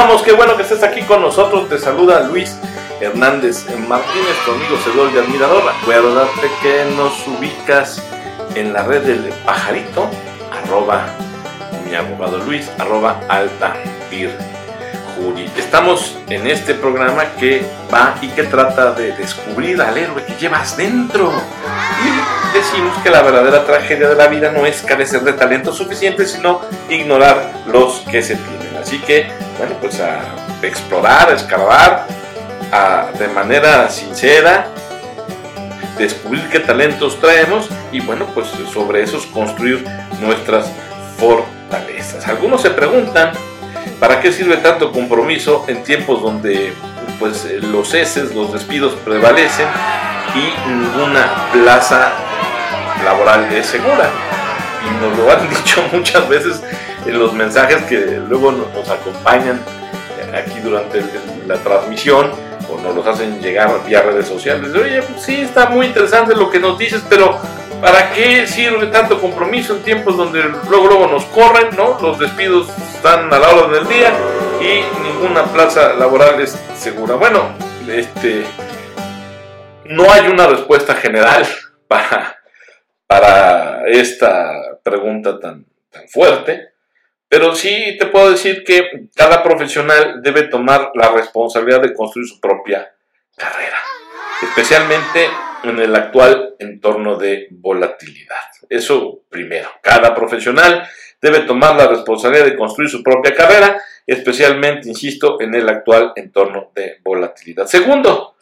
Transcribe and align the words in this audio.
estamos? 0.00 0.22
Qué 0.22 0.32
bueno 0.32 0.56
que 0.56 0.62
estés 0.62 0.82
aquí 0.82 1.02
con 1.02 1.20
nosotros. 1.20 1.68
Te 1.68 1.78
saluda 1.78 2.20
Luis 2.20 2.56
Hernández 3.02 3.66
Martínez, 3.86 4.34
tu 4.46 4.52
amigo 4.52 4.78
Sedol 4.82 5.12
de 5.12 5.20
Admirador. 5.20 5.62
Acuérdate 5.68 6.50
que 6.62 6.86
nos 6.96 7.28
ubicas 7.28 8.02
en 8.54 8.72
la 8.72 8.82
red 8.82 9.02
del 9.02 9.30
pajarito, 9.44 10.08
arroba 10.50 11.04
mi 11.84 11.94
abogado 11.94 12.38
Luis, 12.38 12.70
arroba 12.78 13.20
alta 13.28 13.74
Juri. 15.18 15.50
Estamos 15.58 16.16
en 16.30 16.46
este 16.46 16.72
programa 16.72 17.24
que 17.38 17.62
va 17.92 18.14
y 18.22 18.28
que 18.28 18.44
trata 18.44 18.92
de 18.92 19.12
descubrir 19.12 19.82
al 19.82 19.98
héroe 19.98 20.24
que 20.24 20.32
llevas 20.36 20.78
dentro. 20.78 21.30
Y 21.30 22.56
decimos 22.56 22.96
que 23.02 23.10
la 23.10 23.20
verdadera 23.20 23.66
tragedia 23.66 24.08
de 24.08 24.14
la 24.14 24.28
vida 24.28 24.50
no 24.50 24.64
es 24.64 24.80
carecer 24.80 25.20
de 25.20 25.34
talento 25.34 25.74
suficiente, 25.74 26.24
sino 26.24 26.62
ignorar 26.88 27.52
los 27.66 28.00
que 28.10 28.22
se 28.22 28.36
tienen. 28.36 28.78
Así 28.80 28.98
que, 29.00 29.49
bueno, 29.60 29.76
pues 29.78 30.00
a 30.00 30.22
explorar, 30.62 31.28
a 31.28 31.34
escarbar 31.34 32.06
de 33.18 33.28
manera 33.28 33.90
sincera, 33.90 34.68
descubrir 35.98 36.48
qué 36.48 36.60
talentos 36.60 37.20
traemos 37.20 37.68
y, 37.92 38.00
bueno, 38.00 38.24
pues 38.32 38.46
sobre 38.72 39.02
esos 39.02 39.26
construir 39.26 39.84
nuestras 40.18 40.72
fortalezas. 41.18 42.26
Algunos 42.26 42.62
se 42.62 42.70
preguntan, 42.70 43.32
¿para 43.98 44.22
qué 44.22 44.32
sirve 44.32 44.56
tanto 44.56 44.92
compromiso 44.92 45.66
en 45.68 45.82
tiempos 45.82 46.22
donde 46.22 46.72
pues 47.18 47.44
los 47.60 47.90
ceses, 47.90 48.34
los 48.34 48.54
despidos 48.54 48.94
prevalecen 49.04 49.68
y 50.34 50.70
ninguna 50.70 51.50
plaza 51.52 52.12
laboral 53.04 53.52
es 53.52 53.66
segura? 53.66 54.08
Y 54.86 55.04
nos 55.04 55.18
lo 55.18 55.30
han 55.30 55.50
dicho 55.54 55.84
muchas 55.92 56.26
veces 56.30 56.62
en 57.06 57.18
los 57.18 57.32
mensajes 57.32 57.82
que 57.84 58.20
luego 58.28 58.52
nos 58.52 58.88
acompañan 58.88 59.60
aquí 60.34 60.60
durante 60.60 61.02
la 61.46 61.56
transmisión 61.56 62.30
o 62.68 62.78
nos 62.80 62.94
los 62.94 63.06
hacen 63.06 63.40
llegar 63.40 63.70
vía 63.86 64.02
redes 64.02 64.28
sociales. 64.28 64.72
Oye, 64.74 65.02
pues 65.02 65.22
sí, 65.22 65.40
está 65.40 65.68
muy 65.68 65.86
interesante 65.86 66.34
lo 66.34 66.50
que 66.50 66.60
nos 66.60 66.78
dices, 66.78 67.02
pero 67.08 67.38
¿para 67.80 68.12
qué 68.12 68.46
sirve 68.46 68.86
tanto 68.86 69.20
compromiso 69.20 69.76
en 69.76 69.82
tiempos 69.82 70.16
donde 70.16 70.42
luego 70.68 70.86
luego 70.86 71.06
nos 71.06 71.24
corren, 71.26 71.74
¿no? 71.76 71.98
Los 72.00 72.18
despidos 72.18 72.68
están 72.94 73.32
a 73.32 73.38
la 73.38 73.48
hora 73.48 73.68
del 73.68 73.88
día 73.88 74.12
y 74.60 74.82
ninguna 75.02 75.44
plaza 75.44 75.94
laboral 75.94 76.40
es 76.40 76.58
segura. 76.76 77.14
Bueno, 77.14 77.54
este 77.88 78.44
no 79.86 80.10
hay 80.10 80.28
una 80.28 80.46
respuesta 80.46 80.94
general 80.94 81.46
para, 81.88 82.36
para 83.06 83.86
esta 83.88 84.78
pregunta 84.82 85.38
tan 85.40 85.66
fuerte. 86.08 86.69
Pero 87.30 87.54
sí 87.54 87.96
te 87.96 88.06
puedo 88.06 88.32
decir 88.32 88.64
que 88.64 89.06
cada 89.14 89.44
profesional 89.44 90.20
debe 90.20 90.48
tomar 90.48 90.90
la 90.94 91.12
responsabilidad 91.12 91.80
de 91.80 91.94
construir 91.94 92.26
su 92.26 92.40
propia 92.40 92.92
carrera, 93.36 93.78
especialmente 94.42 95.28
en 95.62 95.78
el 95.78 95.94
actual 95.94 96.56
entorno 96.58 97.16
de 97.16 97.46
volatilidad. 97.52 98.34
Eso 98.68 99.20
primero, 99.28 99.70
cada 99.80 100.12
profesional 100.12 100.82
debe 101.22 101.40
tomar 101.40 101.76
la 101.76 101.86
responsabilidad 101.86 102.46
de 102.46 102.56
construir 102.56 102.90
su 102.90 103.00
propia 103.00 103.32
carrera, 103.32 103.80
especialmente, 104.04 104.88
insisto, 104.88 105.40
en 105.40 105.54
el 105.54 105.68
actual 105.68 106.12
entorno 106.16 106.72
de 106.74 106.98
volatilidad. 107.04 107.68
Segundo, 107.68 108.34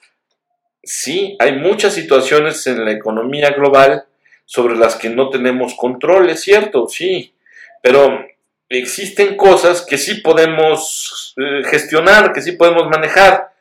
sí, 0.83 1.37
hay 1.41 1.57
muchas 1.57 1.93
situaciones 1.93 2.67
en 2.67 2.87
la 2.87 2.93
economía 2.93 3.51
global 3.51 4.07
sobre 4.47 4.77
las 4.77 4.97
que 4.97 5.11
no 5.11 5.29
tenemos 5.29 5.75
control, 5.75 6.31
es 6.31 6.41
cierto, 6.41 6.89
sí, 6.89 7.35
pero 7.83 8.25
existen 8.69 9.37
cosas 9.37 9.85
que 9.85 9.99
sí 9.99 10.17
podemos 10.17 11.35
eh, 11.37 11.63
gestionar, 11.65 12.33
que 12.33 12.43
sí 12.43 12.53
podemos 12.53 12.89
manejar. 12.89 13.53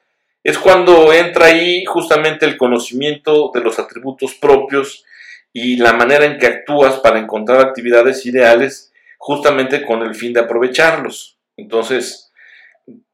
Es 0.44 0.58
cuando 0.58 1.12
entra 1.14 1.48
ahí 1.48 1.86
justamente 1.86 2.46
el 2.46 2.58
conocimiento 2.58 3.52
de 3.54 3.62
los 3.62 3.80
atributos 3.80 4.36
propios 4.36 5.04
y 5.54 5.78
la 5.78 5.94
manera 5.94 6.26
en 6.26 6.38
que 6.38 6.48
actúas 6.48 7.00
para 7.00 7.20
encontrar 7.20 7.60
actividades 7.62 8.26
ideales 8.26 8.92
justamente 9.18 9.86
con 9.86 10.04
el 10.04 10.16
fin 10.16 10.34
de 10.34 10.42
aprovecharlos. 10.42 11.38
Entonces, 11.58 12.32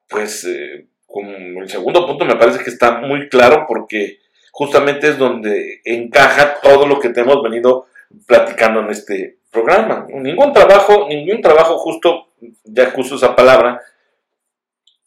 pues 0.08 0.44
eh, 0.46 0.86
el 1.16 1.70
segundo 1.70 2.06
punto 2.06 2.26
me 2.26 2.36
parece 2.36 2.64
que 2.64 2.70
está 2.70 3.00
muy 3.00 3.30
claro 3.30 3.66
porque 3.68 4.20
justamente 4.52 5.10
es 5.10 5.18
donde 5.18 5.82
encaja 5.86 6.60
todo 6.62 6.86
lo 6.88 7.00
que 7.00 7.10
te 7.10 7.22
hemos 7.22 7.42
venido 7.42 7.88
platicando 8.28 8.82
en 8.82 8.90
este 8.90 9.38
programa. 9.54 10.06
Ningún 10.10 10.52
trabajo, 10.52 11.08
ningún 11.08 11.42
trabajo 11.42 11.78
justo, 11.78 12.28
ya 12.66 12.92
uso 12.98 13.16
esa 13.16 13.36
palabra, 13.36 13.82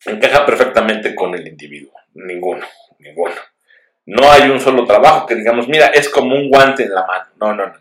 encaja 0.07 0.47
perfectamente 0.47 1.15
con 1.15 1.35
el 1.35 1.47
individuo. 1.47 1.93
Ninguno, 2.15 2.65
ninguno. 3.01 3.35
No 4.07 4.31
hay 4.31 4.49
un 4.49 4.61
solo 4.61 4.87
trabajo 4.87 5.27
que 5.27 5.35
digamos, 5.35 5.69
mira, 5.69 5.89
es 5.89 6.09
como 6.09 6.35
un 6.37 6.49
guante 6.49 6.85
en 6.85 6.95
la 6.95 7.05
mano. 7.05 7.27
No, 7.41 7.55
no, 7.55 7.67
no. 7.67 7.75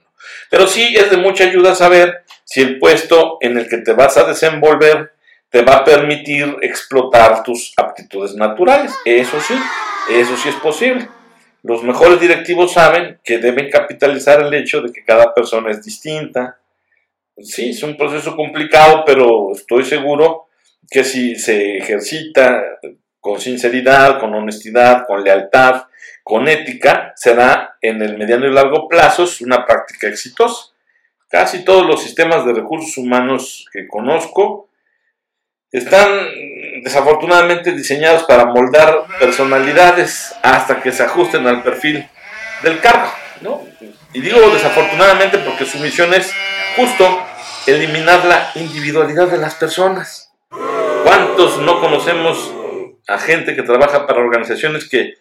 Pero 0.49 0.65
sí 0.67 0.95
es 0.97 1.11
de 1.11 1.17
mucha 1.17 1.43
ayuda 1.43 1.75
saber 1.75 2.23
si 2.43 2.61
el 2.61 2.79
puesto 2.79 3.37
en 3.41 3.57
el 3.57 3.69
que 3.69 3.77
te 3.77 3.93
vas 3.93 4.17
a 4.17 4.25
desenvolver 4.25 5.13
te 5.49 5.61
va 5.61 5.77
a 5.77 5.83
permitir 5.85 6.57
explotar 6.61 7.43
tus 7.43 7.73
aptitudes 7.77 8.33
naturales. 8.35 8.91
Eso 9.05 9.39
sí, 9.39 9.53
eso 10.09 10.35
sí 10.35 10.49
es 10.49 10.55
posible. 10.55 11.07
Los 11.67 11.81
mejores 11.81 12.19
directivos 12.19 12.73
saben 12.73 13.19
que 13.23 13.39
deben 13.39 13.71
capitalizar 13.71 14.39
el 14.39 14.53
hecho 14.53 14.83
de 14.83 14.93
que 14.93 15.03
cada 15.03 15.33
persona 15.33 15.71
es 15.71 15.83
distinta. 15.83 16.59
Sí, 17.39 17.71
es 17.71 17.81
un 17.81 17.97
proceso 17.97 18.35
complicado, 18.35 19.03
pero 19.03 19.51
estoy 19.51 19.83
seguro 19.83 20.45
que 20.87 21.03
si 21.03 21.35
se 21.35 21.79
ejercita 21.79 22.63
con 23.19 23.41
sinceridad, 23.41 24.19
con 24.19 24.35
honestidad, 24.35 25.07
con 25.07 25.23
lealtad, 25.23 25.85
con 26.23 26.47
ética, 26.47 27.13
será 27.15 27.77
en 27.81 27.99
el 28.03 28.15
mediano 28.15 28.45
y 28.45 28.53
largo 28.53 28.87
plazo 28.87 29.25
una 29.41 29.65
práctica 29.65 30.07
exitosa. 30.07 30.71
Casi 31.29 31.65
todos 31.65 31.87
los 31.87 32.03
sistemas 32.03 32.45
de 32.45 32.53
recursos 32.53 32.95
humanos 32.95 33.67
que 33.73 33.87
conozco 33.87 34.69
están 35.71 36.09
desafortunadamente 36.83 37.71
diseñados 37.71 38.23
para 38.23 38.45
moldar 38.45 39.05
personalidades 39.19 40.33
hasta 40.43 40.81
que 40.81 40.91
se 40.91 41.03
ajusten 41.03 41.47
al 41.47 41.63
perfil 41.63 42.07
del 42.63 42.79
cargo, 42.79 43.11
¿no? 43.41 43.63
Y 44.13 44.21
digo 44.21 44.39
desafortunadamente 44.51 45.39
porque 45.39 45.65
su 45.65 45.79
misión 45.79 46.13
es 46.13 46.31
justo 46.75 47.25
eliminar 47.67 48.23
la 48.25 48.51
individualidad 48.55 49.27
de 49.27 49.37
las 49.37 49.55
personas. 49.55 50.31
¿Cuántos 51.03 51.59
no 51.59 51.79
conocemos 51.81 52.53
a 53.07 53.17
gente 53.17 53.55
que 53.55 53.63
trabaja 53.63 54.07
para 54.07 54.21
organizaciones 54.21 54.87
que 54.89 55.15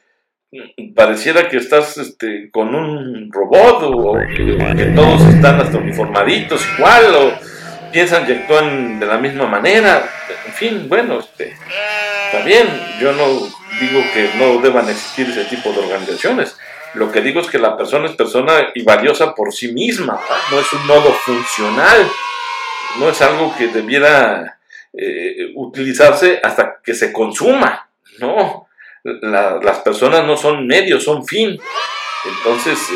pareciera 0.94 1.48
que 1.48 1.56
estás 1.56 1.98
este, 1.98 2.50
con 2.50 2.74
un 2.74 3.30
robot 3.32 3.82
o 3.82 4.14
que, 4.36 4.92
todos 4.94 5.22
están 5.34 5.60
hasta 5.60 5.78
uniformaditos 5.78 6.64
igual 6.78 7.14
o 7.16 7.53
piensan 7.94 8.28
y 8.28 8.32
actúan 8.32 8.98
de 8.98 9.06
la 9.06 9.18
misma 9.18 9.46
manera. 9.46 10.10
En 10.46 10.52
fin, 10.52 10.88
bueno, 10.88 11.20
este, 11.20 11.56
está 12.26 12.44
bien, 12.44 12.66
yo 13.00 13.12
no 13.12 13.24
digo 13.80 14.02
que 14.12 14.30
no 14.36 14.60
deban 14.60 14.88
existir 14.88 15.28
ese 15.30 15.44
tipo 15.44 15.72
de 15.72 15.78
organizaciones. 15.78 16.58
Lo 16.94 17.12
que 17.12 17.20
digo 17.20 17.40
es 17.40 17.46
que 17.46 17.58
la 17.58 17.76
persona 17.76 18.06
es 18.06 18.16
persona 18.16 18.70
y 18.74 18.82
valiosa 18.82 19.34
por 19.34 19.52
sí 19.52 19.72
misma, 19.72 20.20
no 20.50 20.58
es 20.58 20.72
un 20.72 20.86
modo 20.86 21.12
funcional, 21.12 22.08
no 22.98 23.08
es 23.08 23.22
algo 23.22 23.54
que 23.56 23.68
debiera 23.68 24.58
eh, 24.92 25.52
utilizarse 25.54 26.40
hasta 26.42 26.80
que 26.82 26.94
se 26.94 27.12
consuma, 27.12 27.88
no. 28.18 28.68
las 29.04 29.78
personas 29.80 30.24
no 30.24 30.36
son 30.36 30.66
medios, 30.66 31.04
son 31.04 31.24
fin. 31.24 31.58
Entonces, 32.24 32.78
eh, 32.90 32.94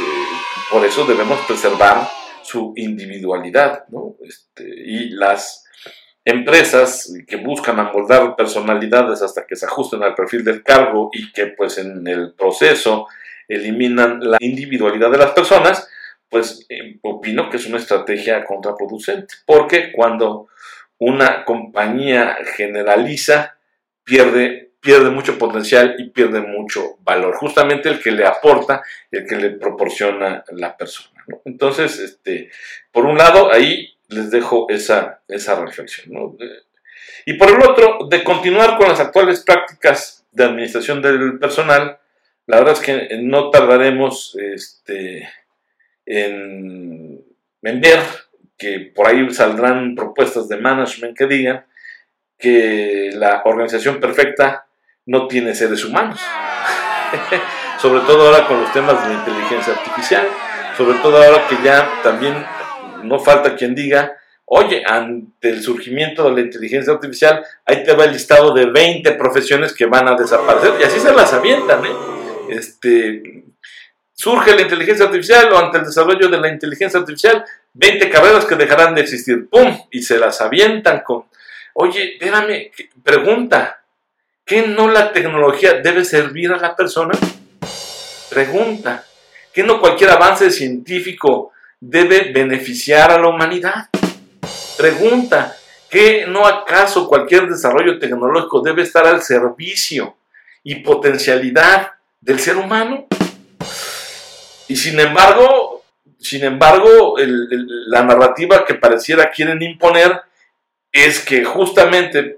por 0.71 0.85
eso 0.85 1.05
debemos 1.05 1.39
preservar 1.47 2.09
su 2.49 2.73
individualidad, 2.77 3.85
¿no? 3.89 4.17
Este, 4.23 4.65
y 4.67 5.11
las 5.11 5.67
empresas 6.25 7.13
que 7.27 7.37
buscan 7.37 7.79
amoldar 7.79 8.37
personalidades 8.37 9.23
hasta 9.23 9.47
que 9.47 9.57
se 9.57 9.67
ajusten 9.67 10.03
al 10.03 10.15
perfil 10.15 10.45
del 10.45 10.63
cargo 10.63 11.11
y 11.13 11.31
que 11.33 11.49
pues 11.49 11.79
en 11.79 12.07
el 12.07 12.35
proceso 12.35 13.07
eliminan 13.49 14.21
la 14.21 14.39
individualidad 14.41 15.11
de 15.11 15.19
las 15.19 15.33
personas, 15.33 15.89
pues 16.29 16.67
eh, 16.69 16.99
opino 17.03 17.49
que 17.51 17.59
es 17.59 17.67
una 17.67 17.79
estrategia 17.79 18.45
contraproducente, 18.45 19.35
porque 19.47 19.93
cuando 19.93 20.49
una 20.99 21.45
compañía 21.45 22.37
generaliza, 22.57 23.59
pierde, 24.05 24.68
pierde 24.81 25.11
mucho 25.11 25.39
potencial 25.39 25.97
y 25.99 26.11
pierde 26.11 26.41
mucho 26.41 26.99
valor, 27.01 27.35
justamente 27.37 27.89
el 27.89 28.01
que 28.01 28.13
le 28.13 28.27
aporta, 28.27 28.83
el 29.11 29.27
que 29.27 29.37
le 29.37 29.51
proporciona 29.51 30.45
la 30.53 30.77
persona. 30.77 31.25
Entonces, 31.45 31.99
este, 31.99 32.51
por 32.93 33.05
un 33.05 33.19
lado, 33.19 33.53
ahí 33.53 33.97
les 34.09 34.31
dejo 34.31 34.67
esa, 34.69 35.23
esa 35.29 35.61
reflexión. 35.61 36.37
Y 37.27 37.35
por 37.35 37.51
el 37.51 37.63
otro, 37.63 38.07
de 38.09 38.25
continuar 38.25 38.79
con 38.79 38.89
las 38.89 39.01
actuales 39.01 39.41
prácticas 39.41 40.27
de 40.33 40.45
administración 40.45 41.03
del 41.03 41.39
personal, 41.39 41.99
la 42.47 42.59
verdad 42.59 42.75
es 42.75 42.81
que 42.81 43.19
no 43.23 43.51
tardaremos 43.51 44.37
este, 44.41 45.29
en, 46.07 47.23
ver 47.61 48.01
que 48.57 48.91
por 48.95 49.07
ahí 49.07 49.29
saldrán 49.31 49.95
propuestas 49.95 50.49
de 50.49 50.57
management 50.57 51.17
que 51.17 51.27
digan 51.27 51.67
que 52.39 53.11
la 53.13 53.43
organización 53.45 54.01
perfecta 54.01 54.68
no 55.09 55.27
tiene 55.27 55.55
seres 55.55 55.85
humanos. 55.85 56.21
sobre 57.81 58.01
todo 58.01 58.27
ahora 58.27 58.47
con 58.47 58.61
los 58.61 58.73
temas 58.73 59.03
de 59.03 59.15
la 59.15 59.21
inteligencia 59.21 59.73
artificial, 59.73 60.29
sobre 60.77 60.99
todo 60.99 61.17
ahora 61.17 61.47
que 61.49 61.57
ya 61.63 61.89
también 62.03 62.35
no 63.05 63.19
falta 63.19 63.55
quien 63.57 63.75
diga, 63.75 64.17
oye, 64.45 64.83
ante 64.87 65.51
el 65.51 65.63
surgimiento 65.63 66.25
de 66.25 66.33
la 66.33 66.41
inteligencia 66.41 66.93
artificial, 66.93 67.45
ahí 67.65 67.85
te 67.85 67.95
va 67.95 68.05
el 68.05 68.13
listado 68.13 68.53
de 68.53 68.67
20 68.67 69.13
profesiones 69.13 69.73
que 69.73 69.87
van 69.87 70.09
a 70.09 70.15
desaparecer, 70.15 70.75
y 70.81 70.85
así 70.85 70.99
se 70.99 71.15
las 71.15 71.33
avientan, 71.33 71.85
¿eh? 71.87 71.93
Este, 72.51 73.45
surge 74.15 74.55
la 74.55 74.63
inteligencia 74.63 75.07
artificial 75.07 75.53
o 75.53 75.59
ante 75.59 75.79
el 75.79 75.85
desarrollo 75.85 76.29
de 76.29 76.39
la 76.39 76.49
inteligencia 76.49 76.99
artificial, 76.99 77.45
20 77.75 78.11
carreras 78.11 78.45
que 78.45 78.57
dejarán 78.57 78.95
de 78.95 79.03
existir, 79.03 79.49
¡pum! 79.49 79.79
Y 79.91 80.03
se 80.03 80.19
las 80.19 80.41
avientan 80.41 81.03
con, 81.05 81.27
oye, 81.75 82.15
espérame, 82.15 82.71
pregunta, 83.03 83.83
¿qué 84.49 84.67
no 84.67 84.89
la 84.89 85.13
tecnología 85.13 85.75
debe 85.75 86.05
servir 86.05 86.51
a 86.51 86.57
la 86.57 86.75
persona? 86.75 87.13
Pregunta, 88.31 89.05
¿qué 89.53 89.63
no 89.63 89.79
cualquier 89.79 90.11
avance 90.11 90.51
científico 90.51 91.53
debe 91.79 92.33
beneficiar 92.33 93.13
a 93.13 93.19
la 93.19 93.29
humanidad? 93.29 93.91
Pregunta, 94.79 95.55
¿qué 95.91 96.25
no 96.27 96.47
acaso 96.47 97.07
cualquier 97.07 97.47
desarrollo 97.47 97.99
tecnológico 97.99 98.63
debe 98.63 98.83
estar 98.83 99.07
al 99.07 99.23
servicio 99.23 100.17
y 100.65 100.77
potencialidad 100.77 101.93
del 102.19 102.41
ser 102.41 102.57
humano? 102.57 103.07
Y 104.67 104.77
sin 104.77 104.99
embargo, 104.99 105.85
sin 106.19 106.43
embargo, 106.45 107.17
la 107.19 108.03
narrativa 108.03 108.65
que 108.65 108.75
pareciera 108.75 109.31
quieren 109.31 109.61
imponer 109.61 110.23
es 110.91 111.21
que 111.21 111.45
justamente 111.45 112.38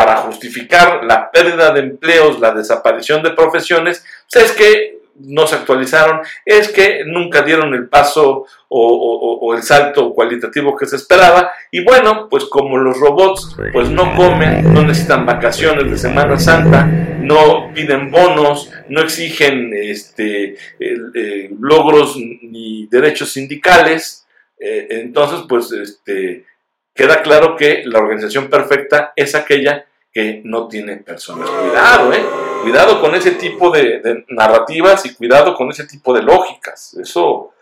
para 0.00 0.16
justificar 0.16 1.04
la 1.04 1.30
pérdida 1.30 1.74
de 1.74 1.80
empleos, 1.80 2.40
la 2.40 2.52
desaparición 2.52 3.22
de 3.22 3.32
profesiones, 3.32 4.02
pues 4.32 4.46
es 4.46 4.52
que 4.52 5.00
no 5.16 5.46
se 5.46 5.56
actualizaron, 5.56 6.20
es 6.46 6.68
que 6.68 7.04
nunca 7.04 7.42
dieron 7.42 7.74
el 7.74 7.86
paso 7.86 8.46
o, 8.68 9.54
el 9.54 9.62
salto 9.62 10.14
cualitativo 10.14 10.74
que 10.74 10.86
se 10.86 10.96
esperaba. 10.96 11.52
Y 11.70 11.84
bueno, 11.84 12.28
pues 12.30 12.44
como 12.46 12.78
los 12.78 12.98
robots 12.98 13.54
pues 13.74 13.90
no 13.90 14.16
comen, 14.16 14.72
no 14.72 14.84
necesitan 14.84 15.26
vacaciones 15.26 15.90
de 15.90 15.98
Semana 15.98 16.38
Santa, 16.38 16.86
no 16.86 17.70
piden 17.74 18.10
bonos, 18.10 18.72
no 18.88 19.02
exigen 19.02 19.70
este, 19.74 20.56
eh, 20.78 21.50
logros 21.60 22.16
ni 22.16 22.86
derechos 22.86 23.34
sindicales, 23.34 24.26
eh, 24.58 24.86
entonces 24.88 25.40
pues 25.46 25.70
este, 25.72 26.46
queda 26.94 27.20
claro 27.20 27.54
que 27.54 27.82
la 27.84 27.98
organización 27.98 28.48
perfecta 28.48 29.12
es 29.14 29.34
aquella 29.34 29.84
que 30.12 30.42
no 30.44 30.68
tiene 30.68 30.96
personas. 30.96 31.48
Cuidado, 31.48 32.12
¿eh? 32.12 32.24
Cuidado 32.62 33.00
con 33.00 33.14
ese 33.14 33.32
tipo 33.32 33.70
de, 33.70 34.24
narrativas 34.28 35.06
y 35.06 35.14
cuidado 35.14 35.54
con 35.54 35.70
ese 35.70 35.86
tipo 35.86 36.12
de 36.12 36.22
lógicas. 36.22 36.94
Eso 36.94 37.52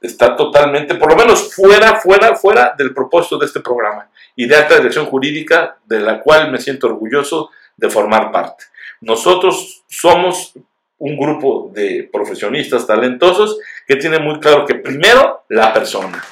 está 0.00 0.36
totalmente, 0.36 0.96
por 0.96 1.10
lo 1.10 1.16
menos 1.16 1.54
fuera, 1.54 2.00
fuera, 2.00 2.34
fuera 2.34 2.74
del 2.76 2.92
propósito 2.92 3.38
de 3.38 3.46
este 3.46 3.60
programa 3.60 4.10
y 4.34 4.46
de 4.46 4.56
alta 4.56 4.76
dirección 4.76 5.06
jurídica 5.06 5.78
de 5.84 6.00
la 6.00 6.20
cual 6.20 6.50
me 6.50 6.58
siento 6.58 6.88
orgulloso 6.88 7.50
de 7.76 7.88
formar 7.88 8.32
parte. 8.32 8.64
Nosotros 9.00 9.84
somos 9.88 10.54
un 10.98 11.16
grupo 11.16 11.70
de 11.72 12.08
profesionistas 12.12 12.86
talentosos 12.86 13.58
que 13.86 13.96
tiene 13.96 14.18
muy 14.18 14.38
claro 14.38 14.64
que 14.66 14.76
primero 14.76 15.44
la 15.48 15.72
persona, 15.72 16.22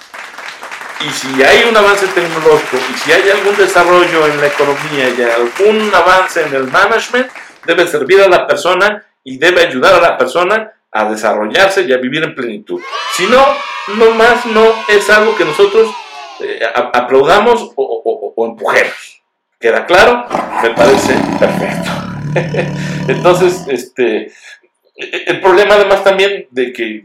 y 1.00 1.10
si 1.10 1.42
hay 1.42 1.68
un 1.68 1.76
avance 1.76 2.06
tecnológico 2.08 2.76
y 2.92 2.98
si 2.98 3.12
hay 3.12 3.30
algún 3.30 3.56
desarrollo 3.56 4.26
en 4.26 4.40
la 4.40 4.46
economía 4.46 5.08
y 5.08 5.22
algún 5.22 5.94
avance 5.94 6.42
en 6.42 6.54
el 6.54 6.64
management, 6.64 7.28
debe 7.64 7.86
servir 7.86 8.20
a 8.20 8.28
la 8.28 8.46
persona 8.46 9.04
y 9.24 9.38
debe 9.38 9.62
ayudar 9.62 9.94
a 9.94 10.00
la 10.00 10.18
persona 10.18 10.72
a 10.92 11.04
desarrollarse 11.08 11.82
y 11.82 11.92
a 11.92 11.98
vivir 11.98 12.22
en 12.24 12.34
plenitud. 12.34 12.80
Si 13.14 13.26
no, 13.26 13.44
no 13.96 14.10
más 14.12 14.44
no 14.46 14.74
es 14.88 15.08
algo 15.10 15.36
que 15.36 15.44
nosotros 15.44 15.88
eh, 16.40 16.60
aplaudamos 16.74 17.72
o, 17.76 18.32
o 18.36 18.46
empujemos. 18.46 19.22
¿Queda 19.60 19.84
claro? 19.84 20.26
Me 20.62 20.70
parece 20.70 21.14
perfecto. 21.38 21.90
Entonces, 23.08 23.64
este, 23.68 24.22
e, 24.22 24.32
e, 24.96 25.24
el 25.26 25.40
problema 25.40 25.74
además 25.74 26.02
también 26.02 26.46
de 26.50 26.72
que 26.72 27.04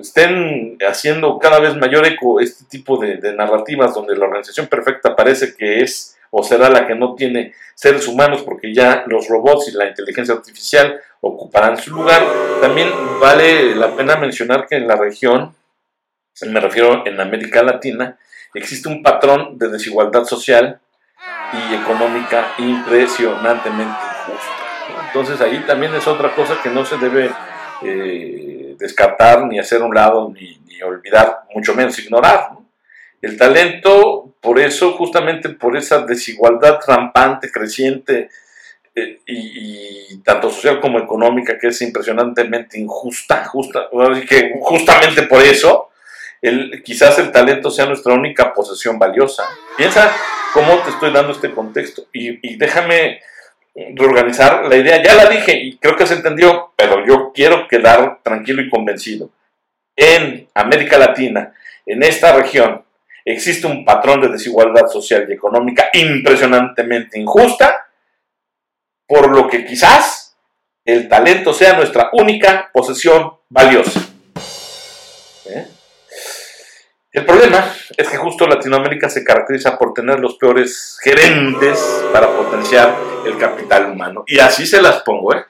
estén 0.00 0.78
haciendo 0.86 1.38
cada 1.38 1.60
vez 1.60 1.76
mayor 1.76 2.06
eco 2.06 2.40
este 2.40 2.64
tipo 2.64 2.98
de, 2.98 3.18
narrativas 3.34 3.94
donde 3.94 4.16
la 4.16 4.26
organización 4.26 4.66
perfecta 4.66 5.14
parece 5.14 5.54
que 5.54 5.80
es 5.80 6.16
o 6.30 6.42
será 6.42 6.70
la 6.70 6.86
que 6.86 6.94
no 6.94 7.14
tiene 7.14 7.52
seres 7.74 8.06
humanos 8.06 8.42
porque 8.42 8.72
ya 8.72 9.04
los 9.06 9.28
robots 9.28 9.68
y 9.68 9.76
la 9.76 9.88
inteligencia 9.88 10.34
artificial 10.34 11.00
ocuparán 11.20 11.76
su 11.76 11.94
lugar. 11.94 12.22
También 12.60 12.88
vale 13.20 13.74
la 13.74 13.96
pena 13.96 14.16
mencionar 14.16 14.66
que 14.68 14.76
en 14.76 14.86
la 14.86 14.96
región, 14.96 15.54
me 16.46 16.60
refiero 16.60 17.04
en 17.06 17.20
América 17.20 17.62
Latina, 17.62 18.18
existe 18.54 18.88
un 18.88 19.02
patrón 19.02 19.58
de 19.58 19.68
desigualdad 19.68 20.24
social 20.24 20.80
y 21.52 21.74
económica 21.74 22.52
impresionantemente 22.58 23.98
injusto. 24.28 24.60
Entonces 25.06 25.40
ahí 25.40 25.64
también 25.66 25.94
es 25.94 26.06
otra 26.06 26.34
cosa 26.34 26.60
que 26.62 26.70
no 26.70 26.84
se 26.84 26.96
debe 26.98 27.30
eh, 27.82 28.76
descartar, 28.78 29.46
ni 29.46 29.58
hacer 29.58 29.82
un 29.82 29.94
lado, 29.94 30.32
ni, 30.32 30.58
olvidar, 30.82 31.40
mucho 31.54 31.74
menos 31.74 31.98
ignorar. 31.98 32.50
El 33.20 33.36
talento, 33.36 34.34
por 34.40 34.58
eso, 34.58 34.92
justamente 34.92 35.50
por 35.50 35.76
esa 35.76 36.06
desigualdad 36.06 36.78
rampante, 36.86 37.50
creciente, 37.50 38.30
eh, 38.94 39.20
y, 39.26 40.18
tanto 40.24 40.50
social 40.50 40.80
como 40.80 40.98
económica, 40.98 41.58
que 41.58 41.68
es 41.68 41.82
impresionantemente 41.82 42.78
injusta, 42.78 43.44
justa, 43.44 43.88
que 44.28 44.54
justamente 44.60 45.22
por 45.24 45.42
eso, 45.42 45.90
el, 46.40 46.82
quizás 46.82 47.18
el 47.18 47.30
talento 47.30 47.70
sea 47.70 47.86
nuestra 47.86 48.14
única 48.14 48.54
posesión 48.54 48.98
valiosa. 48.98 49.44
Piensa 49.76 50.10
cómo 50.54 50.78
te 50.78 50.90
estoy 50.90 51.12
dando 51.12 51.32
este 51.32 51.52
contexto 51.52 52.06
y, 52.12 52.52
y 52.52 52.56
déjame 52.56 53.20
reorganizar 53.74 54.66
la 54.66 54.76
idea. 54.76 55.02
Ya 55.02 55.14
la 55.14 55.26
dije 55.26 55.56
y 55.56 55.76
creo 55.78 55.96
que 55.96 56.06
se 56.06 56.14
entendió, 56.14 56.72
pero 56.76 57.06
yo 57.06 57.32
quiero 57.34 57.68
quedar 57.68 58.20
tranquilo 58.22 58.62
y 58.62 58.68
convencido. 58.68 59.30
En 59.96 60.48
América 60.54 60.98
Latina, 60.98 61.52
en 61.86 62.02
esta 62.02 62.32
región, 62.34 62.84
existe 63.24 63.66
un 63.66 63.84
patrón 63.84 64.20
de 64.20 64.28
desigualdad 64.28 64.86
social 64.88 65.26
y 65.28 65.32
económica 65.32 65.88
impresionantemente 65.92 67.18
injusta, 67.18 67.86
por 69.06 69.28
lo 69.30 69.48
que 69.48 69.64
quizás 69.64 70.36
el 70.84 71.08
talento 71.08 71.52
sea 71.52 71.74
nuestra 71.74 72.10
única 72.12 72.70
posesión 72.72 73.32
valiosa. 73.48 74.00
¿Eh? 75.46 75.66
El 77.12 77.26
problema 77.26 77.74
es 77.96 78.08
que 78.08 78.16
justo 78.16 78.46
Latinoamérica 78.46 79.10
se 79.10 79.24
caracteriza 79.24 79.76
por 79.76 79.92
tener 79.92 80.20
los 80.20 80.36
peores 80.36 80.96
gerentes 81.02 82.04
para 82.12 82.28
potenciar 82.28 82.96
el 83.26 83.36
capital 83.36 83.90
humano. 83.90 84.22
Y 84.28 84.38
así 84.38 84.64
se 84.64 84.80
las 84.80 85.02
pongo, 85.02 85.34
¿eh? 85.34 85.44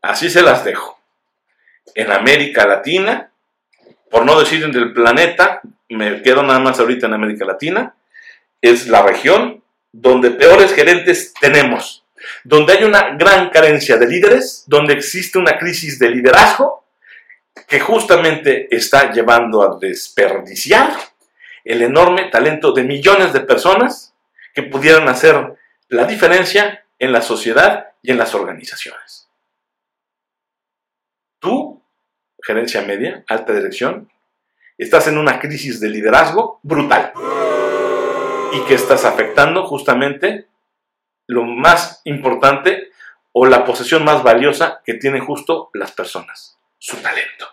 Así 0.00 0.30
se 0.30 0.42
las 0.42 0.64
dejo. 0.64 1.00
En 1.96 2.12
América 2.12 2.68
Latina, 2.68 3.32
por 4.10 4.24
no 4.24 4.38
decir 4.38 4.62
en 4.62 4.74
el 4.76 4.92
planeta, 4.92 5.60
me 5.88 6.22
quedo 6.22 6.44
nada 6.44 6.60
más 6.60 6.78
ahorita 6.78 7.08
en 7.08 7.14
América 7.14 7.46
Latina, 7.46 7.96
es 8.60 8.86
la 8.86 9.02
región 9.02 9.64
donde 9.90 10.30
peores 10.30 10.72
gerentes 10.72 11.34
tenemos, 11.40 12.04
donde 12.44 12.74
hay 12.74 12.84
una 12.84 13.16
gran 13.16 13.50
carencia 13.50 13.96
de 13.96 14.06
líderes, 14.06 14.64
donde 14.68 14.94
existe 14.94 15.38
una 15.38 15.58
crisis 15.58 15.98
de 15.98 16.10
liderazgo 16.10 16.81
que 17.66 17.80
justamente 17.80 18.74
está 18.74 19.12
llevando 19.12 19.62
a 19.62 19.78
desperdiciar 19.78 20.94
el 21.64 21.82
enorme 21.82 22.28
talento 22.30 22.72
de 22.72 22.84
millones 22.84 23.32
de 23.32 23.40
personas 23.40 24.14
que 24.54 24.62
pudieran 24.62 25.08
hacer 25.08 25.56
la 25.88 26.04
diferencia 26.04 26.84
en 26.98 27.12
la 27.12 27.22
sociedad 27.22 27.92
y 28.02 28.10
en 28.10 28.18
las 28.18 28.34
organizaciones. 28.34 29.28
Tú, 31.38 31.82
gerencia 32.42 32.82
media, 32.82 33.24
alta 33.28 33.52
dirección, 33.52 34.10
estás 34.78 35.08
en 35.08 35.18
una 35.18 35.38
crisis 35.38 35.80
de 35.80 35.88
liderazgo 35.88 36.60
brutal 36.62 37.12
y 38.52 38.60
que 38.66 38.74
estás 38.74 39.04
afectando 39.04 39.66
justamente 39.66 40.46
lo 41.26 41.44
más 41.44 42.00
importante 42.04 42.90
o 43.32 43.46
la 43.46 43.64
posesión 43.64 44.04
más 44.04 44.22
valiosa 44.22 44.82
que 44.84 44.94
tienen 44.94 45.24
justo 45.24 45.70
las 45.72 45.92
personas, 45.92 46.58
su 46.82 46.96
talento. 46.96 47.46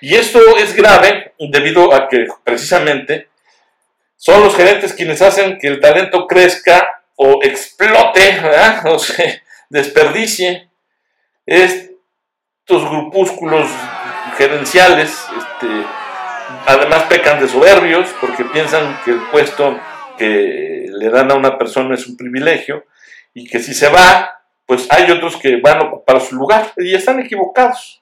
Y 0.00 0.14
esto 0.14 0.56
es 0.56 0.74
grave 0.76 1.34
debido 1.36 1.92
a 1.92 2.08
que 2.08 2.28
precisamente 2.44 3.28
son 4.16 4.44
los 4.44 4.54
gerentes 4.54 4.94
quienes 4.94 5.20
hacen 5.20 5.58
que 5.58 5.66
el 5.66 5.80
talento 5.80 6.28
crezca 6.28 7.02
o 7.16 7.40
explote, 7.42 8.40
o 8.84 8.98
se 9.00 9.42
desperdicie. 9.68 10.70
Estos 11.44 12.88
grupúsculos 12.88 13.68
gerenciales, 14.38 15.10
este, 15.10 15.84
además 16.66 17.02
pecan 17.04 17.40
de 17.40 17.48
soberbios 17.48 18.08
porque 18.20 18.44
piensan 18.44 19.00
que 19.04 19.10
el 19.10 19.20
puesto 19.32 19.76
que 20.16 20.86
le 20.88 21.10
dan 21.10 21.32
a 21.32 21.34
una 21.34 21.58
persona 21.58 21.96
es 21.96 22.06
un 22.06 22.16
privilegio 22.16 22.86
y 23.34 23.48
que 23.48 23.58
si 23.58 23.74
se 23.74 23.88
va, 23.88 24.44
pues 24.66 24.86
hay 24.88 25.10
otros 25.10 25.36
que 25.36 25.60
van 25.60 25.78
a 25.78 25.86
ocupar 25.86 26.20
su 26.20 26.36
lugar 26.36 26.72
y 26.76 26.94
están 26.94 27.18
equivocados. 27.18 27.99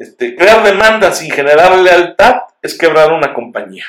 Este, 0.00 0.34
crear 0.34 0.64
demandas 0.64 1.18
sin 1.18 1.30
generar 1.30 1.76
lealtad 1.76 2.44
es 2.62 2.78
quebrar 2.78 3.12
una 3.12 3.34
compañía. 3.34 3.84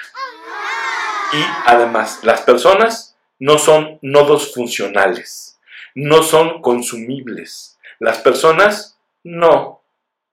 Y 1.31 1.41
además, 1.65 2.19
las 2.23 2.41
personas 2.41 3.15
no 3.39 3.57
son 3.57 3.97
nodos 4.01 4.53
funcionales, 4.53 5.57
no 5.95 6.21
son 6.21 6.61
consumibles. 6.61 7.79
Las 7.99 8.17
personas 8.17 8.99
no 9.23 9.83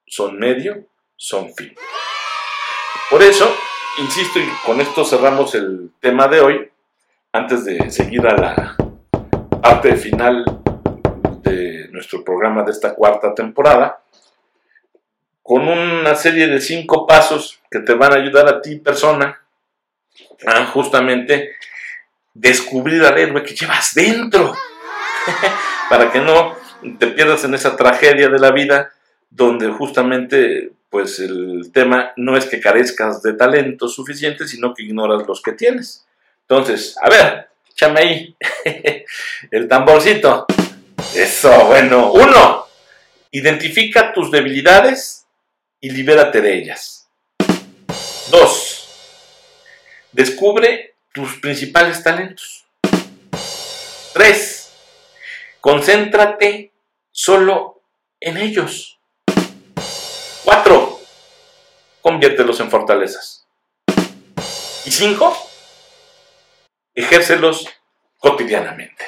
son 0.05 0.37
medio, 0.41 0.85
son 1.15 1.55
fin. 1.55 1.73
Por 3.09 3.23
eso, 3.23 3.49
insisto, 3.99 4.41
y 4.41 4.49
con 4.67 4.81
esto 4.81 5.05
cerramos 5.05 5.55
el 5.55 5.93
tema 6.01 6.27
de 6.27 6.41
hoy, 6.41 6.71
antes 7.33 7.65
de 7.65 7.89
seguir 7.93 8.27
a 8.27 8.35
la 8.35 8.77
parte 9.63 9.95
final 9.95 10.45
de 11.45 11.87
nuestro 11.93 12.25
programa 12.25 12.65
de 12.65 12.73
esta 12.73 12.97
cuarta 12.97 13.33
temporada, 13.33 14.03
con 15.49 15.67
una 15.67 16.15
serie 16.15 16.47
de 16.47 16.61
cinco 16.61 17.07
pasos 17.07 17.59
que 17.71 17.79
te 17.79 17.95
van 17.95 18.13
a 18.13 18.17
ayudar 18.17 18.47
a 18.47 18.61
ti, 18.61 18.77
persona, 18.77 19.41
a 20.47 20.67
justamente 20.67 21.53
descubrir 22.35 23.03
al 23.03 23.17
héroe 23.17 23.43
que 23.43 23.55
llevas 23.55 23.95
dentro, 23.95 24.55
para 25.89 26.13
que 26.13 26.21
no 26.21 26.55
te 26.99 27.07
pierdas 27.07 27.45
en 27.45 27.55
esa 27.55 27.77
tragedia 27.77 28.29
de 28.29 28.39
la 28.39 28.51
vida 28.51 28.93
donde 29.31 29.69
justamente 29.71 30.73
pues 30.91 31.19
el 31.19 31.71
tema 31.73 32.13
no 32.17 32.37
es 32.37 32.45
que 32.45 32.61
carezcas 32.61 33.23
de 33.23 33.33
talento 33.33 33.89
suficiente, 33.89 34.47
sino 34.47 34.75
que 34.75 34.83
ignoras 34.83 35.27
los 35.27 35.41
que 35.41 35.53
tienes. 35.53 36.07
Entonces, 36.43 36.95
a 37.01 37.09
ver, 37.09 37.49
échame 37.71 38.01
ahí 38.01 38.37
el 39.51 39.67
tamborcito. 39.67 40.45
Eso, 41.15 41.65
bueno. 41.65 42.13
Uno, 42.13 42.67
identifica 43.31 44.13
tus 44.13 44.31
debilidades 44.31 45.18
y 45.81 45.91
libérate 45.91 46.41
de 46.41 46.59
ellas. 46.59 47.09
Dos, 48.31 48.89
descubre 50.13 50.97
tus 51.13 51.41
principales 51.41 52.03
talentos. 52.03 52.67
Tres, 54.13 54.73
concéntrate 55.61 56.73
solo 57.11 57.83
en 58.21 58.37
ellos. 58.37 58.99
Cuatro, 60.45 61.01
conviértelos 62.01 62.61
en 62.61 62.71
fortalezas. 62.71 63.47
Y 64.85 64.91
cinco, 64.91 65.37
ejércelos 66.95 67.67
cotidianamente. 68.19 69.05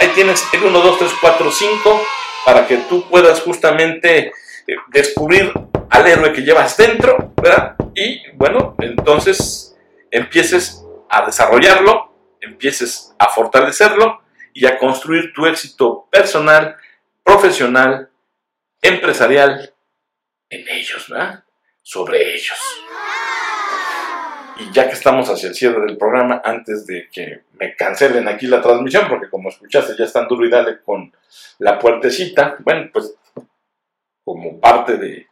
Ahí 0.00 0.08
tienes 0.14 0.44
el 0.52 0.64
1, 0.64 0.80
2, 0.80 0.98
3, 0.98 1.10
4, 1.20 1.50
5 1.50 2.06
para 2.44 2.66
que 2.66 2.76
tú 2.76 3.08
puedas 3.08 3.40
justamente 3.40 4.32
eh, 4.66 4.76
descubrir 4.88 5.52
al 5.98 6.06
héroe 6.06 6.32
que 6.32 6.42
llevas 6.42 6.76
dentro, 6.76 7.32
¿verdad? 7.42 7.74
Y 7.94 8.22
bueno, 8.34 8.76
entonces 8.78 9.76
empieces 10.10 10.84
a 11.10 11.26
desarrollarlo, 11.26 12.12
empieces 12.40 13.14
a 13.18 13.28
fortalecerlo 13.28 14.22
y 14.54 14.66
a 14.66 14.78
construir 14.78 15.32
tu 15.32 15.46
éxito 15.46 16.06
personal, 16.10 16.76
profesional, 17.24 18.10
empresarial 18.80 19.74
en 20.50 20.68
ellos, 20.68 21.08
¿verdad? 21.08 21.42
Sobre 21.82 22.34
ellos. 22.34 22.58
Y 24.60 24.70
ya 24.72 24.86
que 24.86 24.94
estamos 24.94 25.28
hacia 25.28 25.48
el 25.48 25.54
cierre 25.54 25.84
del 25.84 25.96
programa, 25.96 26.42
antes 26.44 26.86
de 26.86 27.08
que 27.10 27.42
me 27.54 27.74
cancelen 27.74 28.28
aquí 28.28 28.46
la 28.46 28.62
transmisión, 28.62 29.08
porque 29.08 29.30
como 29.30 29.48
escuchaste 29.48 29.94
ya 29.98 30.04
están 30.04 30.28
duro 30.28 30.46
y 30.46 30.50
dale 30.50 30.80
con 30.82 31.12
la 31.58 31.78
puertecita, 31.78 32.56
bueno, 32.60 32.88
pues 32.92 33.14
como 34.24 34.60
parte 34.60 34.96
de 34.96 35.26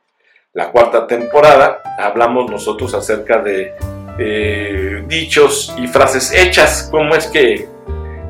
la 0.57 0.71
cuarta 0.71 1.07
temporada, 1.07 1.83
hablamos 1.99 2.51
nosotros 2.51 2.95
acerca 2.95 3.43
de 3.43 3.75
eh, 4.19 5.05
dichos 5.07 5.75
y 5.77 5.87
frases 5.87 6.33
hechas, 6.33 6.89
cómo 6.91 7.15
es 7.15 7.27
que 7.27 7.69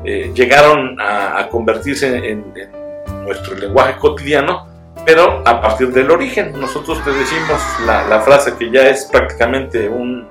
eh, 0.03 0.31
llegaron 0.35 0.97
a, 0.99 1.47
convertirse 1.49 2.17
en, 2.29 2.53
nuestro 3.23 3.55
lenguaje 3.55 3.97
cotidiano, 3.97 4.67
pero 5.05 5.41
a 5.45 5.61
partir 5.61 5.93
del 5.93 6.11
origen. 6.11 6.51
Nosotros 6.59 7.01
te 7.05 7.11
decimos 7.11 7.61
la 7.85 8.19
frase 8.19 8.55
que 8.57 8.69
ya 8.71 8.89
es 8.89 9.05
prácticamente 9.05 9.87
un 9.87 10.27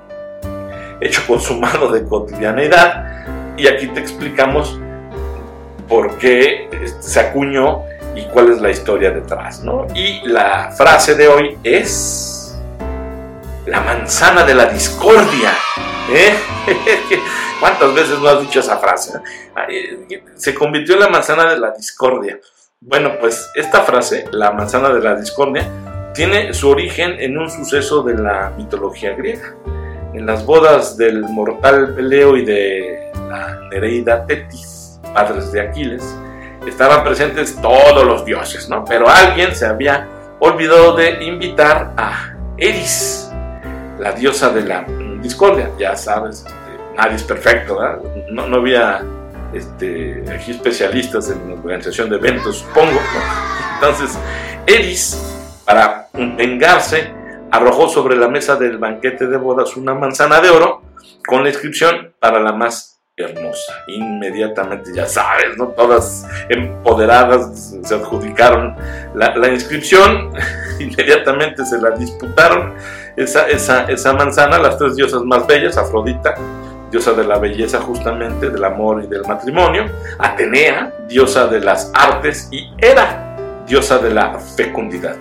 hecho 1.01 1.21
consumado 1.27 1.91
de 1.91 2.03
cotidianidad 2.05 3.55
y 3.57 3.67
aquí 3.67 3.87
te 3.87 3.99
explicamos 3.99 4.79
por 5.87 6.15
qué 6.19 6.69
se 6.99 7.19
acuñó 7.19 7.81
y 8.17 8.23
cuál 8.25 8.51
es 8.51 8.59
la 8.59 8.71
historia 8.71 9.11
detrás, 9.11 9.63
¿no? 9.63 9.85
Y 9.93 10.27
la 10.27 10.71
frase 10.71 11.13
de 11.13 11.27
hoy 11.27 11.57
es 11.63 12.57
la 13.67 13.81
manzana 13.81 14.43
de 14.43 14.55
la 14.55 14.65
discordia. 14.65 15.51
¿eh? 16.11 16.33
¿Cuántas 17.59 17.93
veces 17.93 18.19
no 18.19 18.29
has 18.29 18.41
dicho 18.41 18.59
esa 18.59 18.77
frase? 18.77 19.19
Se 20.35 20.55
convirtió 20.55 20.95
en 20.95 21.01
la 21.01 21.09
manzana 21.09 21.49
de 21.49 21.59
la 21.59 21.71
discordia. 21.71 22.39
Bueno, 22.79 23.13
pues 23.19 23.49
esta 23.55 23.81
frase, 23.81 24.25
la 24.31 24.51
manzana 24.51 24.89
de 24.89 25.01
la 25.01 25.15
discordia, 25.15 26.11
tiene 26.13 26.53
su 26.53 26.69
origen 26.69 27.19
en 27.19 27.37
un 27.37 27.51
suceso 27.51 28.01
de 28.01 28.15
la 28.15 28.51
mitología 28.57 29.13
griega 29.13 29.55
en 30.13 30.25
las 30.25 30.45
bodas 30.45 30.97
del 30.97 31.21
mortal 31.21 31.93
Peleo 31.93 32.37
y 32.37 32.45
de 32.45 33.11
la 33.29 33.59
Nereida 33.69 34.25
Tetis, 34.25 34.99
padres 35.13 35.51
de 35.51 35.61
Aquiles, 35.61 36.03
estaban 36.67 37.03
presentes 37.03 37.59
todos 37.61 38.05
los 38.05 38.25
dioses, 38.25 38.69
¿no? 38.69 38.83
Pero 38.85 39.07
alguien 39.09 39.55
se 39.55 39.65
había 39.65 40.07
olvidado 40.39 40.95
de 40.95 41.23
invitar 41.23 41.93
a 41.97 42.35
Eris, 42.57 43.31
la 43.99 44.11
diosa 44.11 44.49
de 44.49 44.63
la 44.63 44.85
discordia. 45.21 45.71
Ya 45.77 45.95
sabes, 45.95 46.45
este, 46.45 46.93
nadie 46.95 47.15
es 47.15 47.23
perfecto, 47.23 47.77
¿verdad? 47.77 47.99
No, 48.29 48.43
había 48.57 49.03
este, 49.53 50.23
especialistas 50.49 51.29
en 51.29 51.51
organización 51.51 52.09
de 52.09 52.17
eventos, 52.17 52.57
supongo. 52.57 52.99
Entonces, 53.75 54.17
Eris, 54.65 55.37
para 55.65 56.07
vengarse, 56.13 57.13
arrojó 57.51 57.87
sobre 57.87 58.15
la 58.15 58.27
mesa 58.27 58.55
del 58.55 58.77
banquete 58.77 59.27
de 59.27 59.37
bodas 59.37 59.77
una 59.77 59.93
manzana 59.93 60.41
de 60.41 60.49
oro 60.49 60.81
con 61.25 61.43
la 61.43 61.49
inscripción 61.49 62.13
para 62.19 62.39
la 62.39 62.51
más 62.51 62.96
hermosa. 63.17 63.83
Inmediatamente, 63.87 64.91
ya 64.93 65.07
sabes, 65.07 65.57
¿no? 65.57 65.69
Todas 65.69 66.27
empoderadas 66.49 67.75
se 67.83 67.95
adjudicaron 67.95 68.75
la, 69.15 69.49
inscripción, 69.49 70.31
inmediatamente 70.79 71.65
se 71.65 71.81
la 71.81 71.91
disputaron 71.91 72.75
esa, 73.15 73.47
esa, 73.47 73.85
esa 73.85 74.13
manzana, 74.13 74.59
las 74.59 74.77
tres 74.77 74.95
diosas 74.95 75.23
más 75.23 75.47
bellas, 75.47 75.77
Afrodita, 75.77 76.35
diosa 76.91 77.13
de 77.13 77.23
la 77.23 77.39
belleza 77.39 77.81
justamente, 77.81 78.51
del 78.51 78.63
amor 78.63 79.03
y 79.03 79.07
del 79.07 79.23
matrimonio, 79.23 79.85
Atenea, 80.19 80.93
diosa 81.07 81.47
de 81.47 81.59
las 81.59 81.91
artes, 81.95 82.49
y 82.51 82.71
Hera, 82.77 83.35
diosa 83.65 83.97
de 83.97 84.13
la 84.13 84.37
fecundidad. 84.37 85.15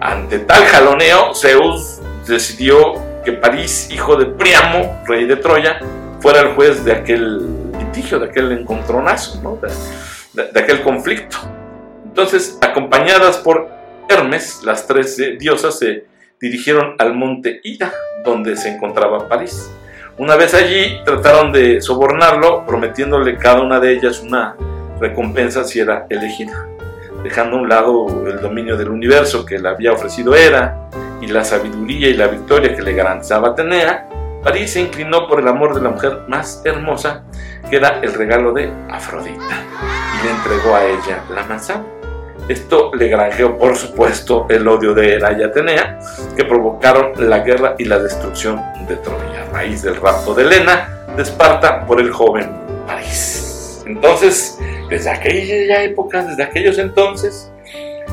Ante 0.00 0.38
tal 0.38 0.64
jaloneo, 0.64 1.34
Zeus 1.34 2.00
decidió 2.26 2.94
que 3.26 3.32
París, 3.32 3.90
hijo 3.90 4.16
de 4.16 4.24
Priamo, 4.24 5.02
rey 5.06 5.26
de 5.26 5.36
Troya, 5.36 5.80
fuera 6.26 6.40
el 6.40 6.56
juez 6.56 6.84
de 6.84 6.90
aquel 6.90 7.70
litigio, 7.78 8.18
de 8.18 8.26
aquel 8.26 8.50
encontronazo, 8.50 9.60
de, 10.32 10.60
aquel 10.60 10.82
conflicto. 10.82 11.36
Entonces, 12.04 12.58
acompañadas 12.60 13.36
por 13.36 13.68
Hermes, 14.08 14.60
las 14.64 14.88
tres 14.88 15.16
diosas 15.38 15.78
se 15.78 16.06
dirigieron 16.40 16.96
al 16.98 17.14
monte 17.14 17.60
Ida, 17.62 17.92
donde 18.24 18.56
se 18.56 18.70
encontraba 18.70 19.28
París. 19.28 19.70
Una 20.18 20.34
vez 20.34 20.52
allí, 20.54 20.98
trataron 21.04 21.52
de 21.52 21.80
sobornarlo, 21.80 22.66
prometiéndole 22.66 23.38
cada 23.38 23.60
una 23.60 23.78
de 23.78 23.92
ellas 23.92 24.18
una 24.18 24.56
recompensa 24.98 25.62
si 25.62 25.78
era 25.78 26.06
elegida 26.10 26.66
dejando 27.22 27.56
a 27.56 27.60
un 27.60 27.68
lado 27.68 28.26
el 28.26 28.40
dominio 28.40 28.76
del 28.76 28.88
universo 28.88 29.44
que 29.44 29.58
le 29.58 29.68
había 29.68 29.92
ofrecido 29.92 30.34
Hera 30.34 30.88
y 31.20 31.28
la 31.28 31.44
sabiduría 31.44 32.08
y 32.08 32.14
la 32.14 32.26
victoria 32.26 32.74
que 32.74 32.82
le 32.82 32.92
garantizaba 32.92 33.48
Atenea, 33.48 34.08
París 34.46 34.74
se 34.74 34.80
inclinó 34.80 35.26
por 35.26 35.40
el 35.40 35.48
amor 35.48 35.74
de 35.74 35.80
la 35.80 35.90
mujer 35.90 36.20
más 36.28 36.62
hermosa, 36.64 37.24
que 37.68 37.78
era 37.78 37.98
el 38.00 38.14
regalo 38.14 38.52
de 38.52 38.72
Afrodita, 38.88 39.64
y 40.14 40.24
le 40.24 40.30
entregó 40.30 40.76
a 40.76 40.84
ella 40.84 41.24
la 41.34 41.42
manzana. 41.42 41.84
Esto 42.48 42.92
le 42.94 43.08
granjeó, 43.08 43.58
por 43.58 43.74
supuesto, 43.74 44.46
el 44.48 44.68
odio 44.68 44.94
de 44.94 45.14
Hera 45.14 45.36
y 45.36 45.42
Atenea, 45.42 45.98
que 46.36 46.44
provocaron 46.44 47.28
la 47.28 47.40
guerra 47.40 47.74
y 47.76 47.86
la 47.86 47.98
destrucción 47.98 48.62
de 48.86 48.94
Troya, 48.94 49.48
a 49.50 49.52
raíz 49.52 49.82
del 49.82 49.96
rapto 49.96 50.32
de 50.32 50.44
Helena 50.44 50.96
de 51.16 51.24
Esparta 51.24 51.84
por 51.84 52.00
el 52.00 52.12
joven 52.12 52.48
París. 52.86 53.82
Entonces, 53.84 54.60
desde 54.88 55.10
aquella 55.10 55.82
época, 55.82 56.22
desde 56.22 56.44
aquellos 56.44 56.78
entonces, 56.78 57.50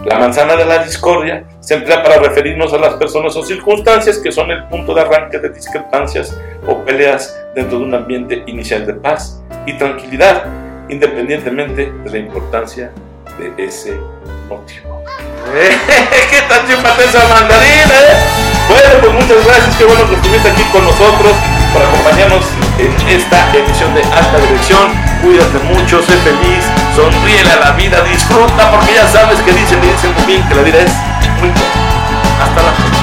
la 0.03 0.17
manzana 0.17 0.55
de 0.55 0.65
la 0.65 0.83
discordia 0.83 1.43
se 1.63 1.75
emplea 1.75 2.03
para 2.03 2.17
referirnos 2.19 2.73
a 2.73 2.77
las 2.77 2.95
personas 2.95 3.33
o 3.37 3.43
circunstancias 3.43 4.17
que 4.17 4.33
son 4.33 4.51
el 4.51 4.65
punto 4.65 4.93
de 4.93 4.99
arranque 4.99 5.39
de 5.39 5.47
discrepancias 5.47 6.37
o 6.67 6.83
peleas 6.83 7.39
dentro 7.55 7.79
de 7.79 7.85
un 7.85 7.95
ambiente 7.95 8.43
inicial 8.47 8.85
de 8.85 8.93
paz 8.95 9.41
y 9.65 9.77
tranquilidad, 9.77 10.43
independientemente 10.89 11.89
de 11.89 12.09
la 12.09 12.17
importancia 12.17 12.91
de 13.39 13.63
ese 13.63 13.97
motivo. 14.49 15.01
¿Qué 15.53 16.41
tal 16.49 16.67
chupate 16.67 17.05
esa 17.05 17.27
mandarina? 17.29 17.95
Eh? 17.95 18.43
Bueno, 18.67 18.99
pues 18.99 19.13
muchas 19.13 19.45
gracias, 19.45 19.75
qué 19.77 19.85
bueno 19.85 20.09
que 20.09 20.15
estuviste 20.15 20.49
aquí 20.49 20.63
con 20.63 20.83
nosotros 20.83 21.31
para 21.73 21.87
acompañarnos 21.87 22.43
en 22.77 22.91
esta 23.07 23.55
emisión 23.55 23.93
de 23.95 24.03
Alta 24.03 24.37
Dirección. 24.39 24.91
Cuídate 25.21 25.59
mucho, 25.59 26.01
sé 26.01 26.17
feliz, 26.27 26.63
sonríele 26.93 27.51
a 27.51 27.59
la 27.59 27.71
vida, 27.71 28.03
disfruta, 28.03 28.69
porque 28.69 28.95
ya 28.95 29.07
sabes 29.07 29.39
que 29.39 29.53
dicen, 29.53 29.79
dicen 29.79 30.13
muy 30.17 30.25
bien 30.25 30.47
que 30.49 30.55
la 30.55 30.63
vida 30.63 30.81
es. 30.81 31.12
Hasta 32.39 32.61
la 32.63 32.73
próxima. 32.73 33.02